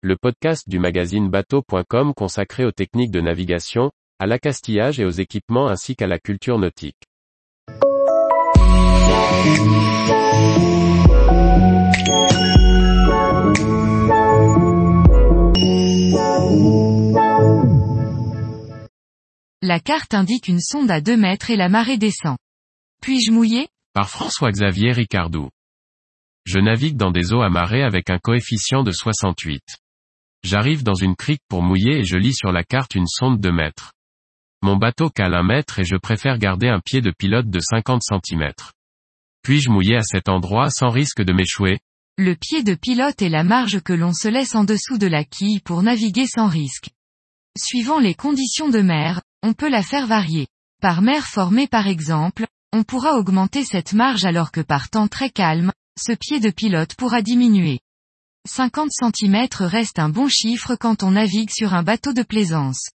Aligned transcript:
le 0.00 0.16
podcast 0.16 0.68
du 0.68 0.78
magazine 0.78 1.28
bateau.com 1.28 2.14
consacré 2.14 2.64
aux 2.64 2.70
techniques 2.70 3.10
de 3.10 3.20
navigation, 3.20 3.90
à 4.20 4.26
l'accastillage 4.26 5.00
et 5.00 5.04
aux 5.04 5.10
équipements 5.10 5.66
ainsi 5.66 5.96
qu'à 5.96 6.06
la 6.06 6.20
culture 6.20 6.56
nautique. 6.56 6.94
La 19.60 19.80
carte 19.80 20.14
indique 20.14 20.46
une 20.46 20.60
sonde 20.60 20.92
à 20.92 21.00
2 21.00 21.16
mètres 21.16 21.50
et 21.50 21.56
la 21.56 21.68
marée 21.68 21.98
descend. 21.98 22.36
Puis-je 23.02 23.32
mouiller? 23.32 23.66
Par 23.94 24.08
François-Xavier 24.08 24.92
Ricardou. 24.92 25.48
Je 26.44 26.60
navigue 26.60 26.96
dans 26.96 27.10
des 27.10 27.32
eaux 27.32 27.42
amarrées 27.42 27.82
avec 27.82 28.10
un 28.10 28.18
coefficient 28.18 28.84
de 28.84 28.92
68. 28.92 29.60
J'arrive 30.44 30.82
dans 30.82 30.94
une 30.94 31.16
crique 31.16 31.42
pour 31.48 31.62
mouiller 31.62 31.98
et 31.98 32.04
je 32.04 32.16
lis 32.16 32.34
sur 32.34 32.52
la 32.52 32.64
carte 32.64 32.94
une 32.94 33.06
sonde 33.06 33.40
de 33.40 33.50
mètres. 33.50 33.92
Mon 34.62 34.76
bateau 34.76 35.10
cale 35.10 35.34
un 35.34 35.42
mètre 35.42 35.78
et 35.78 35.84
je 35.84 35.96
préfère 35.96 36.38
garder 36.38 36.68
un 36.68 36.80
pied 36.80 37.00
de 37.00 37.12
pilote 37.16 37.48
de 37.48 37.60
50 37.60 38.02
cm. 38.02 38.52
Puis-je 39.42 39.70
mouiller 39.70 39.96
à 39.96 40.02
cet 40.02 40.28
endroit 40.28 40.70
sans 40.70 40.90
risque 40.90 41.22
de 41.22 41.32
m'échouer? 41.32 41.78
Le 42.16 42.34
pied 42.34 42.62
de 42.62 42.74
pilote 42.74 43.22
est 43.22 43.28
la 43.28 43.44
marge 43.44 43.80
que 43.80 43.92
l'on 43.92 44.12
se 44.12 44.26
laisse 44.26 44.54
en 44.54 44.64
dessous 44.64 44.98
de 44.98 45.06
la 45.06 45.24
quille 45.24 45.60
pour 45.60 45.82
naviguer 45.82 46.26
sans 46.26 46.48
risque. 46.48 46.90
Suivant 47.56 48.00
les 48.00 48.14
conditions 48.14 48.68
de 48.68 48.80
mer, 48.80 49.22
on 49.42 49.52
peut 49.52 49.70
la 49.70 49.82
faire 49.82 50.06
varier. 50.06 50.48
Par 50.80 51.02
mer 51.02 51.26
formée 51.26 51.68
par 51.68 51.86
exemple, 51.86 52.46
on 52.72 52.82
pourra 52.82 53.14
augmenter 53.14 53.64
cette 53.64 53.92
marge 53.92 54.24
alors 54.24 54.52
que 54.52 54.60
par 54.60 54.90
temps 54.90 55.08
très 55.08 55.30
calme, 55.30 55.72
ce 55.98 56.12
pied 56.12 56.40
de 56.40 56.50
pilote 56.50 56.94
pourra 56.96 57.22
diminuer. 57.22 57.80
50 58.48 58.90
cm 58.90 59.46
reste 59.60 59.98
un 59.98 60.08
bon 60.08 60.28
chiffre 60.28 60.74
quand 60.74 61.02
on 61.02 61.12
navigue 61.12 61.50
sur 61.50 61.74
un 61.74 61.82
bateau 61.82 62.12
de 62.12 62.22
plaisance. 62.22 62.88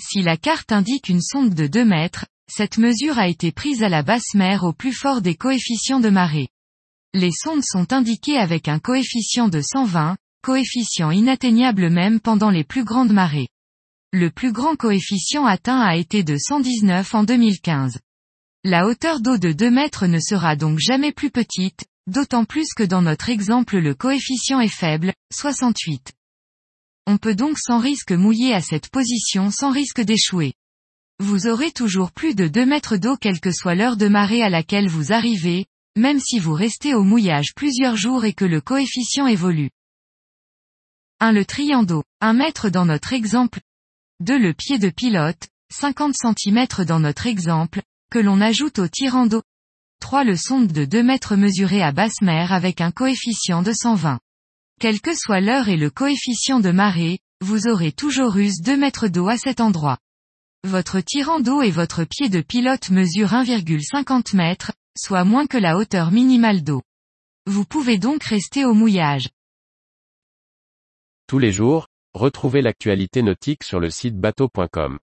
Si 0.00 0.22
la 0.22 0.36
carte 0.36 0.72
indique 0.72 1.08
une 1.08 1.20
sonde 1.20 1.52
de 1.52 1.66
2 1.66 1.84
mètres, 1.84 2.26
cette 2.48 2.78
mesure 2.78 3.18
a 3.18 3.28
été 3.28 3.50
prise 3.50 3.82
à 3.82 3.88
la 3.88 4.02
basse 4.02 4.34
mer 4.34 4.62
au 4.64 4.72
plus 4.72 4.92
fort 4.92 5.20
des 5.20 5.34
coefficients 5.34 6.00
de 6.00 6.10
marée. 6.10 6.48
Les 7.12 7.32
sondes 7.32 7.64
sont 7.64 7.92
indiquées 7.92 8.38
avec 8.38 8.68
un 8.68 8.78
coefficient 8.78 9.48
de 9.48 9.60
120, 9.60 10.16
coefficient 10.42 11.10
inatteignable 11.10 11.90
même 11.90 12.20
pendant 12.20 12.50
les 12.50 12.64
plus 12.64 12.84
grandes 12.84 13.12
marées. 13.12 13.48
Le 14.12 14.30
plus 14.30 14.52
grand 14.52 14.76
coefficient 14.76 15.44
atteint 15.44 15.80
a 15.80 15.96
été 15.96 16.22
de 16.22 16.36
119 16.38 17.14
en 17.14 17.24
2015. 17.24 17.98
La 18.64 18.86
hauteur 18.86 19.20
d'eau 19.20 19.38
de 19.38 19.52
2 19.52 19.70
mètres 19.70 20.06
ne 20.06 20.20
sera 20.20 20.54
donc 20.54 20.78
jamais 20.78 21.10
plus 21.10 21.30
petite, 21.30 21.84
d'autant 22.06 22.44
plus 22.44 22.74
que 22.74 22.82
dans 22.82 23.02
notre 23.02 23.28
exemple 23.28 23.78
le 23.78 23.94
coefficient 23.94 24.60
est 24.60 24.68
faible, 24.68 25.12
68. 25.32 26.12
On 27.06 27.18
peut 27.18 27.34
donc 27.34 27.58
sans 27.58 27.78
risque 27.78 28.12
mouiller 28.12 28.54
à 28.54 28.60
cette 28.60 28.88
position 28.88 29.50
sans 29.50 29.70
risque 29.70 30.00
d'échouer. 30.00 30.54
Vous 31.18 31.46
aurez 31.46 31.72
toujours 31.72 32.12
plus 32.12 32.34
de 32.34 32.48
2 32.48 32.66
mètres 32.66 32.96
d'eau 32.96 33.16
quelle 33.16 33.40
que 33.40 33.52
soit 33.52 33.74
l'heure 33.74 33.96
de 33.96 34.08
marée 34.08 34.42
à 34.42 34.48
laquelle 34.48 34.88
vous 34.88 35.12
arrivez, 35.12 35.66
même 35.96 36.20
si 36.20 36.38
vous 36.38 36.54
restez 36.54 36.94
au 36.94 37.04
mouillage 37.04 37.54
plusieurs 37.54 37.96
jours 37.96 38.24
et 38.24 38.32
que 38.32 38.44
le 38.44 38.60
coefficient 38.60 39.26
évolue. 39.26 39.70
1. 41.20 41.32
Le 41.32 41.44
triant 41.44 41.82
d'eau. 41.82 42.02
1 42.20 42.32
mètre 42.32 42.70
dans 42.70 42.86
notre 42.86 43.12
exemple. 43.12 43.60
2. 44.20 44.38
Le 44.38 44.54
pied 44.54 44.78
de 44.78 44.90
pilote, 44.90 45.48
50 45.72 46.14
cm 46.14 46.66
dans 46.86 47.00
notre 47.00 47.26
exemple, 47.26 47.82
que 48.10 48.18
l'on 48.18 48.40
ajoute 48.40 48.78
au 48.78 48.88
tirant 48.88 49.26
d'eau. 49.26 49.42
3. 50.02 50.24
Le 50.24 50.36
sonde 50.36 50.66
de 50.66 50.84
2 50.84 51.02
mètres 51.04 51.36
mesuré 51.36 51.80
à 51.80 51.92
basse 51.92 52.20
mer 52.22 52.52
avec 52.52 52.80
un 52.80 52.90
coefficient 52.90 53.62
de 53.62 53.72
120. 53.72 54.18
Quelle 54.80 55.00
que 55.00 55.14
soit 55.14 55.40
l'heure 55.40 55.68
et 55.68 55.76
le 55.76 55.90
coefficient 55.90 56.58
de 56.58 56.72
marée, 56.72 57.20
vous 57.40 57.68
aurez 57.68 57.92
toujours 57.92 58.36
eu 58.36 58.50
2 58.64 58.76
mètres 58.76 59.06
d'eau 59.06 59.28
à 59.28 59.38
cet 59.38 59.60
endroit. 59.60 59.98
Votre 60.66 61.00
tirant 61.00 61.38
d'eau 61.38 61.62
et 61.62 61.70
votre 61.70 62.02
pied 62.02 62.28
de 62.28 62.40
pilote 62.40 62.90
mesurent 62.90 63.44
1,50 63.44 64.36
mètres, 64.36 64.72
soit 64.98 65.22
moins 65.22 65.46
que 65.46 65.56
la 65.56 65.76
hauteur 65.76 66.10
minimale 66.10 66.64
d'eau. 66.64 66.82
Vous 67.46 67.64
pouvez 67.64 67.98
donc 67.98 68.24
rester 68.24 68.64
au 68.64 68.74
mouillage. 68.74 69.28
Tous 71.28 71.38
les 71.38 71.52
jours, 71.52 71.86
retrouvez 72.12 72.60
l'actualité 72.60 73.22
nautique 73.22 73.62
sur 73.62 73.78
le 73.78 73.88
site 73.88 74.18
bateau.com. 74.18 74.98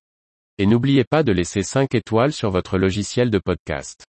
Et 0.58 0.66
n'oubliez 0.66 1.06
pas 1.06 1.24
de 1.24 1.32
laisser 1.32 1.64
5 1.64 1.96
étoiles 1.96 2.34
sur 2.34 2.52
votre 2.52 2.78
logiciel 2.78 3.32
de 3.32 3.40
podcast. 3.40 4.09